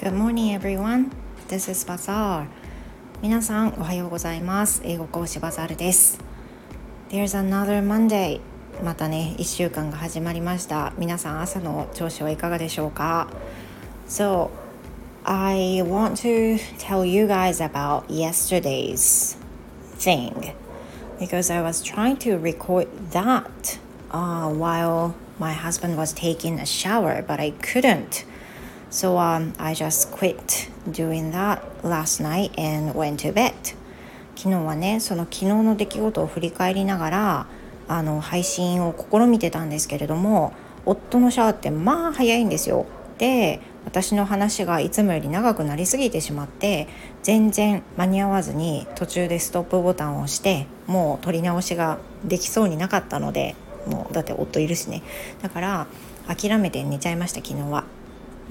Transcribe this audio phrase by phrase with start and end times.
[0.00, 1.10] Good morning everyone.
[1.48, 2.46] This is Bazaar.
[3.20, 4.80] 皆さんおはようございます。
[4.84, 6.20] 英語講師バザールです。
[7.10, 8.40] There's another Monday.
[8.84, 10.92] またね、1週間が始まりました。
[10.98, 13.26] 皆さん朝の調子はいかがでしょうか
[14.08, 14.50] So,
[15.24, 19.36] I want to tell you guys about yesterday's
[19.98, 20.54] thing
[21.18, 23.80] because I was trying to record that
[24.12, 28.24] uh, while my husband was taking a shower, but I couldn't.
[28.90, 33.52] So um, I just quit doing that last night and went to bed.
[34.34, 37.46] 昨日はね、その昨日の出来事を振り返りながら
[37.88, 40.52] あの配信を試みてたんですけれども、
[40.86, 42.86] 夫のシャワーってまあ早いんですよ。
[43.18, 46.88] で、私の話がいつもより長くなりすぎてしまって
[47.22, 55.02] 全然間に合わずに途中でストップボタンを押してもう撮り直しができそうになかったのでもうだって夫いるしね
[55.40, 55.86] だから
[56.26, 57.97] 諦めて寝ちゃいました昨日は。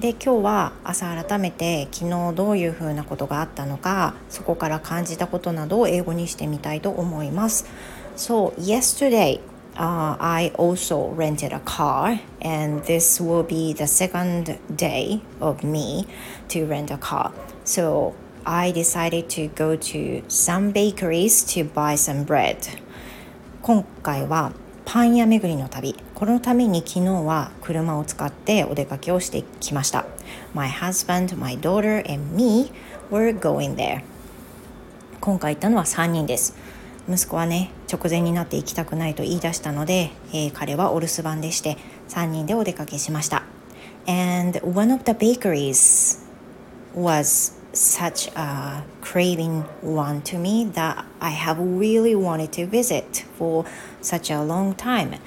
[0.00, 7.66] で今日は朝改めて昨日どういうふうなことがあったのかそこから感じたことなどを英語にしてみたいと思います。
[8.16, 9.40] So yesterday
[9.74, 16.06] uh, I also rented a car and this will be the second day of me
[16.48, 17.32] to rent a car.
[17.64, 18.12] So
[18.44, 22.56] I decided to go to some bakeries to buy some bread.
[23.62, 24.52] 今回は
[24.90, 25.94] パン屋巡りの旅。
[26.14, 30.06] このために昨日は車を使ってお出かけをしてきました。
[30.54, 32.72] My husband, my daughter and me
[33.10, 34.00] were going there.
[35.20, 36.56] 今回行ったのは3人です。
[37.06, 41.76] 息子はね直前になって行きたくないと言い出したので、えー彼はお留守番でして
[42.08, 43.42] 3人でお出かけしました。
[44.06, 46.18] And one of the bakeries
[46.96, 53.64] was such a craving one to me that I have really wanted to visit for
[54.02, 55.18] such a long time.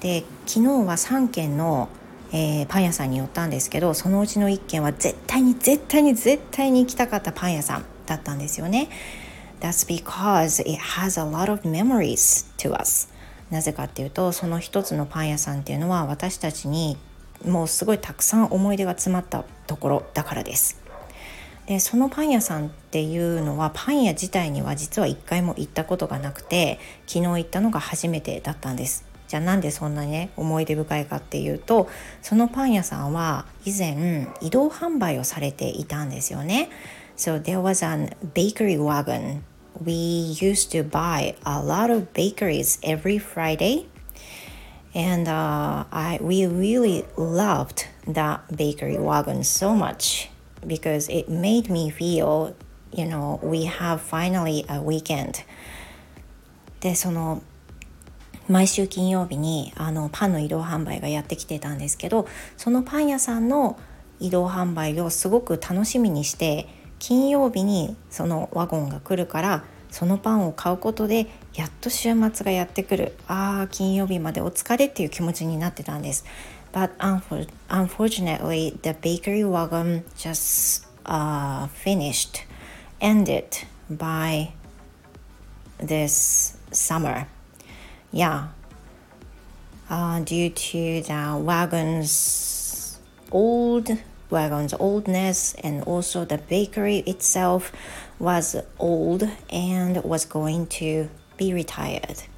[0.00, 1.88] で昨日は3軒の、
[2.32, 8.88] えーパン屋さんに寄ったんですけどそのうちの1軒は絶対に絶対に絶対に行きたかったパン屋さんだったんですよね。
[9.60, 13.08] That's because it has a lot of memories to us.
[13.50, 16.98] なぜかっていうとその一つのパン屋さんっていうのは私たちに
[17.46, 20.83] もうすごいたくさん思い出が詰まったところだからです。
[21.66, 31.88] でそのパン屋さんっていうのはパン屋自体には実は一回も行ったことがなくて昨日行ったのが初めてだったんですじゃあなんでそんなね思い出深いかっていうと
[32.20, 36.68] そのパン屋さんは以前移動販売をされていたんですよね
[37.16, 39.42] So there was an bakery wagon
[39.82, 43.86] We used to buy a lot of bakeries every Friday
[44.94, 50.30] and uh, I we really loved that bakery wagon so much
[50.66, 52.54] because it made me feel
[52.92, 55.44] you know we have finally a weekend.
[56.80, 57.42] でその
[58.46, 63.78] 毎週金曜日にあのパンの移動販売がやってきてたんですけどそのパン屋さんの
[64.20, 69.64] 移動販売をすごく楽しみにして金曜日にそのワゴンが来るから
[69.94, 76.24] そのパンを買うことでやっと週末がやってくるああ金曜日までお疲れっていう気持ちになってたんです
[76.72, 82.44] But unfortunately the bakery wagon just、uh, finished
[83.00, 83.46] ended
[83.88, 84.48] by
[85.78, 87.28] this summer
[88.12, 88.48] yeah
[89.88, 92.98] uh, due to the wagon's
[93.30, 93.96] old
[94.28, 97.72] wagon's oldness and also the bakery itself
[98.20, 102.28] was old and was going to be retired.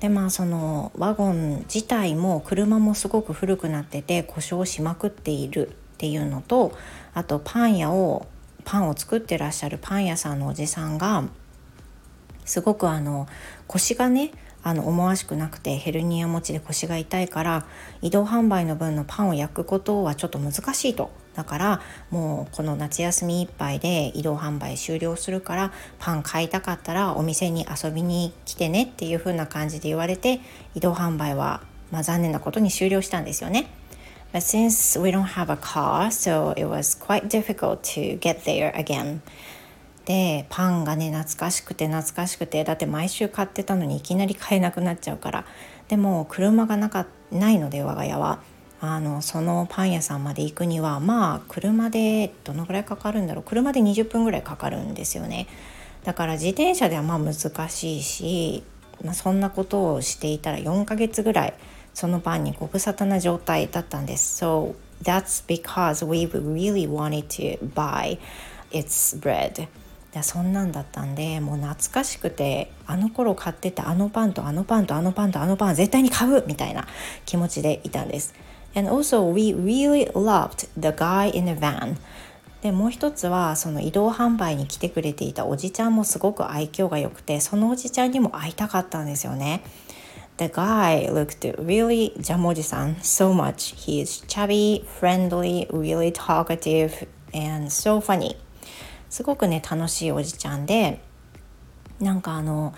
[0.00, 6.72] でまあそのワゴン自体も車もすごく古くなってて故障しまくっているっていうのと
[7.14, 8.26] あとパン屋を
[8.64, 11.24] パンを作ってらっしゃるパン屋さんのおじさんが
[12.44, 13.26] すごくあの
[13.66, 14.30] 腰がね
[14.62, 17.66] あの思わしくなくてヘルニア持ちで腰が痛いから
[18.02, 21.80] 移動販売の分のパンを焼くことはちょっと難しいとだから
[22.10, 30.40] もうこの夏休みいっぱいで移動販売終了するからパン買いたかったらお店に遊びに来てねっていう風な感じで言われて
[30.74, 33.70] 移動販売は、まあ、残念なことに終了したんですよね。
[34.32, 39.20] But since we don't have a car, so it was quite difficult to get there again.
[40.08, 45.44] でパンがね懐かしくて懐かしくてだって毎週買ってたのにいきなり買えなくなっちゃうから。
[45.88, 48.40] でも車がなかないので我が家は。
[48.80, 53.44] あのそのパン屋さんまで行くにはまあ車でどのぐらいかかるんだろう。
[53.44, 55.46] 車で20分ぐらいかかるんですよね。
[56.04, 57.34] だから自転車ではまあ難
[57.68, 58.64] しいし、
[59.04, 61.54] まあ、そんなことをしていたら4ヶ月ぐらい
[61.92, 64.42] そのパンにご無沙汰な状態だったんです。
[64.42, 68.18] So that's because we really wanted to buy
[68.70, 69.68] its bread.
[70.18, 76.86] だそんなんだったんでもう懐かしくてあの頃買ってたあのパンとあのパンとあのパンとあのパン絶対に買うみたいな
[77.24, 78.34] 気持ちでいたんです
[78.74, 81.96] And also we really loved the guy in the van
[82.62, 89.62] でもう一つはその移動販売に来てくれていたおじちゃんもすごく愛嬌が良くてそのおじちゃんにも会いたかったんですよね。
[90.38, 93.76] The guy looked really ジャムおじさん so much.
[93.76, 98.36] He is chubby, friendly, really talkative and so funny.
[99.10, 101.00] すごくね楽しいおじちゃんで
[102.00, 102.74] なんかあの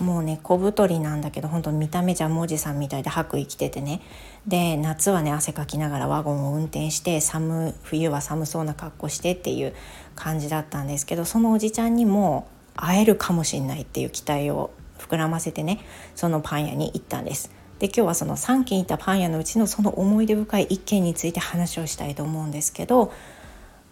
[0.00, 4.00] もうね小太りなんだけど本当見た目じゃもおじさんみたいで白衣着ててね
[4.46, 9.74] で夏はね汗かきながらワゴンを運転して寒冬は寒そうな格好してっていう
[10.16, 15.80] 感じだったんですけどそのおじちゃんにも会えるかもしれないっていう期待を膨らませてね
[16.16, 17.52] そのパン屋に行ったんです。
[17.78, 23.12] で今日はその3軒行ったパン屋のうちのその思い出深い1軒について話をしたいと思うんですけど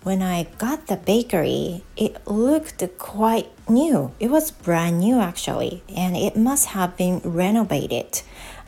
[0.03, 4.11] When I got the bakery, it looked quite new.
[4.19, 8.21] It was brand new actually, and it must have been renovated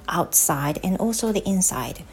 [0.10, 2.04] outside and also the inside.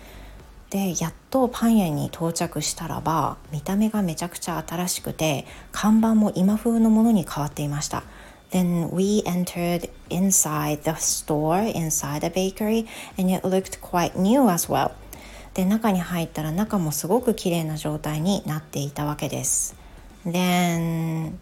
[0.70, 8.02] でやっとパン屋に到着したらば見た目がめちゃくちゃ新しくて看板も今風のものに変わっていました。
[8.50, 12.86] Then we entered inside the store, inside the bakery,
[13.18, 14.92] and it looked quite new as well.
[15.53, 19.75] で中に入ったら中もすごく綺麗な状態になっていたわけです。
[20.25, 21.33] Then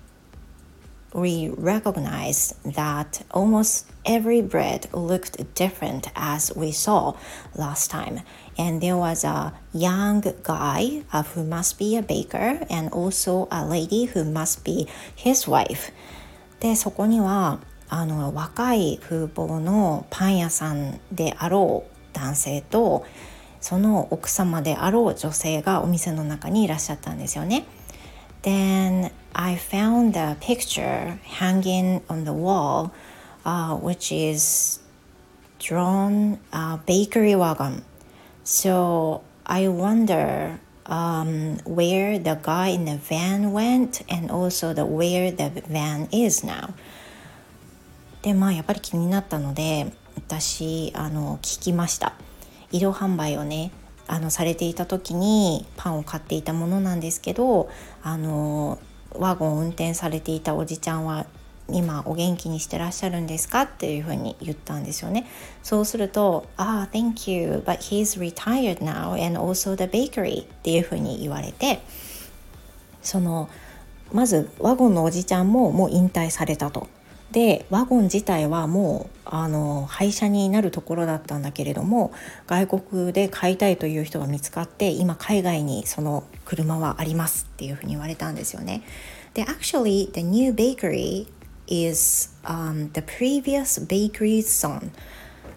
[1.13, 7.15] we recognized that almost every bread looked different as we saw
[7.55, 8.21] last time.
[8.57, 11.03] And there was a young guy
[11.33, 15.91] who must be a baker and also a lady who must be his wife.
[16.59, 17.59] で、そこには
[17.89, 23.05] あの若い風貌のパン屋さんであろう男性と
[23.61, 27.65] その奥様であろう女性がお店の中にいらっしゃったんですよね。
[28.41, 32.91] Then I found a picture hanging on the wall,
[33.43, 34.79] uh, which is
[35.59, 37.83] drawn a bakery wagon.
[38.45, 45.31] So I wonder um, where the guy in the van went and also the where
[45.31, 46.73] the van is now.
[48.21, 52.13] でまあやっぱり気になったので私あの聞きました。
[52.71, 53.71] 移動販売をね
[54.07, 57.69] あのされていた時にパンを買っていたものなんですけど
[58.01, 58.79] あの
[59.11, 61.25] ワゴンを運転されていたおじちゃんは
[61.71, 65.27] 今お元気にしてらっしゃるんですかっていうふうに言ったんですよね。
[65.63, 71.81] そうすると、ああ、thank you, but he's retired now and also the bakery っていうふうに言われて、
[73.01, 73.49] その、
[74.11, 76.87] まずワゴンのおじちゃんももう引退されたと。
[77.31, 82.11] でワゴン自体はもうあの廃車になるところだったんだけれども
[82.47, 88.81] 外国で買いたいという人が見つかって今海外にその車はありますっていうふうに言われたんですよね。
[89.35, 91.27] で actually the new bakery
[91.67, 94.89] is、um, the previous bakery's son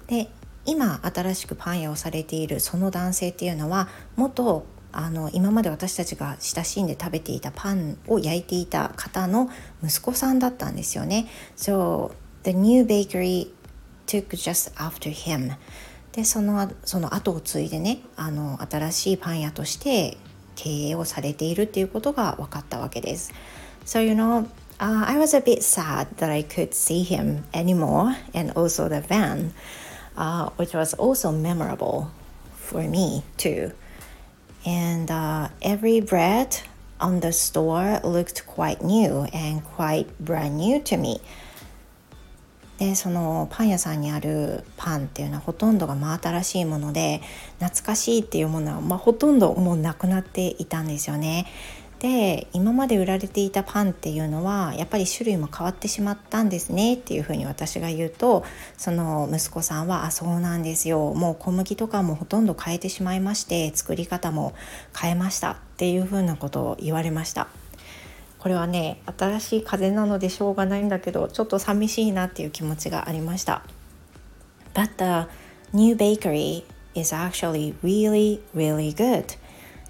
[0.06, 0.28] で
[0.66, 9.50] 今新しくパン屋をされているその男性っていうのは元あの今まで私たちが親しんで食べていたパンを焼いていた方の
[9.82, 11.26] 息子さんだったんですよね。
[11.56, 12.12] So
[12.44, 13.50] the new bakery
[14.06, 15.56] took just after him.
[16.12, 20.18] でそのその後を継いでねあの新しいパン屋として
[20.54, 23.32] 経営をされているっていうことが分かったわけです。
[23.86, 24.46] So you know
[24.82, 29.00] Uh, I was a bit sad that I could see him anymore and also the
[29.00, 29.52] van,
[30.16, 32.10] uh, which was also memorable
[32.56, 33.70] for me too.
[34.64, 36.60] And uh, every bread
[37.00, 41.20] on the store looked quite new and quite brand new to me.
[42.78, 47.20] でそのパン屋さんにあるパンっていうのはほとんどが真新しいもので
[47.60, 51.46] 懐かしいっていうものは、まあ、ほとんどもうなくなっていたんですよね。
[52.02, 58.44] で今まで売られていたパンっていうのはやっぱり種類も変わってしまったんですねっていうふうに私が言うと
[58.76, 64.52] その息子さんは「あそうなんですよもう小麦とかもほとんど変えてしまいまして作り方も
[65.00, 67.46] 変えました」っていうふうなことを言われました。
[68.40, 73.62] これはね新しい風なのでしょうがないんだけどちょっと寂しいなっていう気持ちがありました。
[74.74, 75.30] But the
[75.72, 76.64] new bakery
[76.96, 79.38] is actually really really good.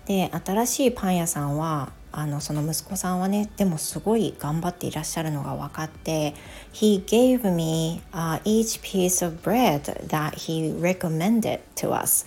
[0.05, 6.35] で新しいパン屋さんはあのその息子さんはねでもすごい頑張っていらっしゃるのが分かって
[6.73, 12.27] He gave me、uh, each piece of bread that he recommended to us、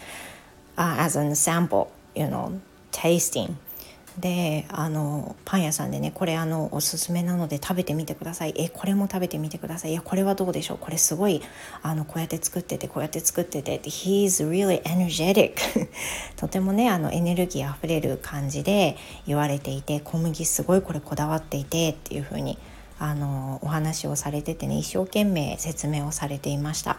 [0.75, 2.59] uh, as an sample you know
[2.91, 3.55] tasting
[4.19, 8.53] であのパン屋さんでねこれあのおすすめなので食べてみてください。
[8.57, 9.91] えこれも食べてみてください。
[9.91, 10.77] いやこれはどうでしょう。
[10.79, 11.41] これすごい
[11.81, 15.55] あのこうやって作っててこうやって作ってて He's really energetic
[16.37, 18.95] とてもねあのエネルギーあふれる感じで
[19.27, 22.57] 言われていて小麦すごいこれこだわっていてっていう風に
[22.99, 26.97] あのお話をされててね一生懸命説明をされていました。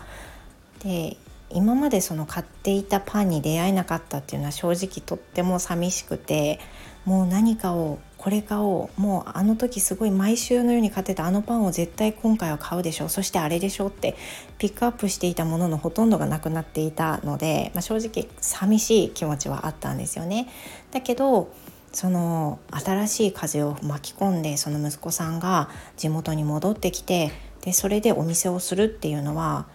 [0.85, 1.16] で
[1.50, 6.58] 今までその買っていたパンに出会えなかったっていうのは正直とっても寂しくて
[7.04, 14.16] もう何かをこれ買おうもうあの時すごい毎週のように買ってたあのパンを絶対今回は買うでしょうそしてあれでしょうって
[14.58, 20.48] ピックアップしていたもののほとんどがなくなっていたので、まあ、正直寂しい気持ちはあったんですよね。
[20.90, 21.52] だけど
[21.92, 27.30] その新しい風を巻き込んでその息子さんが地元に戻ってきて
[27.62, 29.66] でそれでお店をするっていうのは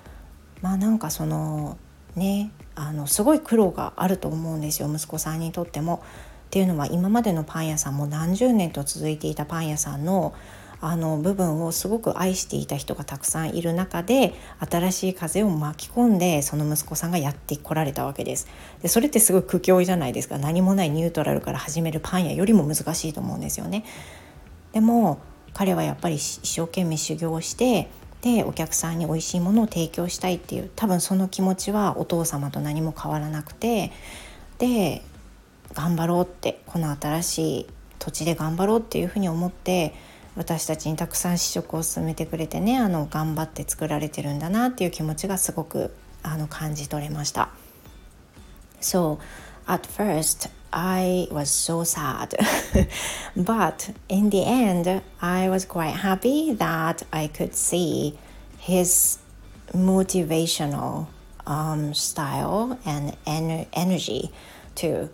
[0.61, 1.77] まあなんかその
[2.15, 6.03] ねあのすごい苦労があると思うんですよ息子さんにとっても。
[6.47, 10.33] っていうのは今までのパン屋さんも何十年と続いていたパン屋さんの
[10.81, 18.47] あの部分をすごく愛していた人がたくさんいる中で新しい風を巻き込んでその息子さんがやってこられたわけです。
[18.81, 20.39] でそれってすごい苦境じゃないですか。
[20.39, 23.85] 何もないニュートラルから始めるパン屋よりも難しいと思うんですよね。
[24.73, 25.19] でも
[25.53, 27.89] 彼はやっぱり一生懸命修行して
[28.21, 33.91] でお客さんに美味しいものを提供したいっていう多分その気持ちはお父様と何も変わらなくて
[34.59, 35.01] で
[35.73, 37.67] 頑張ろうってこの新しい
[37.99, 39.93] 土地で頑張ろうっていうふうに思って
[40.35, 47.49] 私たちにたくさん試食を進めてくれてねあの頑張って作られてるんだなっていう気持ちがすごくあの感じ取れました。
[48.79, 49.19] So
[49.67, 52.35] at first I was so sad
[53.35, 58.17] but in the end I was quite happy that I could see
[58.57, 59.19] his
[59.73, 61.07] motivational
[61.45, 64.31] um, style and en energy
[64.75, 65.09] too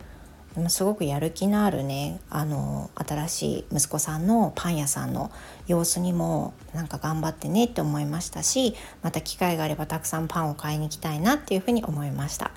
[0.70, 5.32] すごくやる気のあるねあの新しい息子さんのパン屋さんの
[5.68, 8.74] 様子にもなんか頑張ってねって思いましたし
[9.04, 12.52] また機会があればたくさんパンを買いに行きたいなっていうふうに思いました。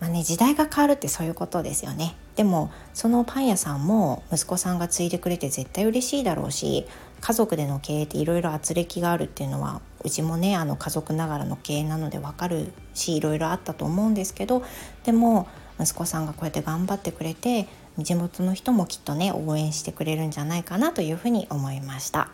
[0.00, 6.86] まあね、時代が変わるってそういうことですよねでもそのパン屋さんも息子さんが継いでくれて絶対嬉しいだろうし
[7.20, 14.64] 家族での経営っていろいろ圧力があるっていうのはうちもねあの家族ながらの経営なので分かるしいろいろあったと思うんですけど
[15.04, 15.46] でも
[15.78, 17.66] 息子さんがこうやって頑張ってくれて
[17.98, 22.30] 地元の人もきっとね応援してくれるんじゃないかなというふうに思いました。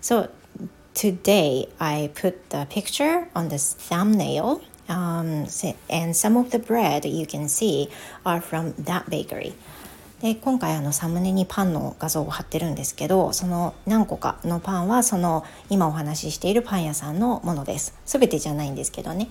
[0.00, 0.30] So
[0.94, 5.46] today I put the picture on this thumbnail um,
[5.88, 7.88] and some of the bread you can see
[8.24, 9.54] are from that bakery.
[10.24, 19.28] で今回あのサムネにパンの画像を貼ってるんですけどその何個かのパンはその今お話ししているパン屋さんのものです全てじゃないんですけどね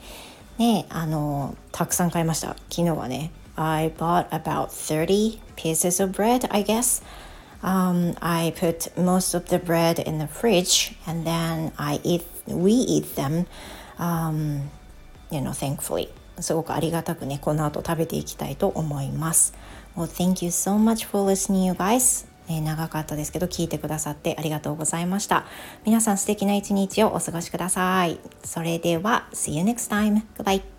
[0.60, 7.02] ねあのたくさん買いました昨日はね I bought about 30 pieces of bread I guess
[7.64, 12.72] um, I put most of the bread in the fridge and then I eat we
[12.72, 13.48] eat them
[13.98, 14.70] um,
[15.36, 16.10] you know thankfully
[16.40, 19.54] すごくありがたくねこの後食べていきたいと思います
[19.96, 25.46] Well thank you so much for listening you guys え長かったですけど聞いてくださってありがとうございました
[25.86, 30.24] 皆さん素敵な一日をお過ごしくださいそれでは See you next time.
[30.38, 30.73] Goodbye.